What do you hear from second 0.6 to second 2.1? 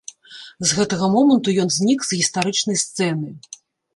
З гэтага моманту ён знік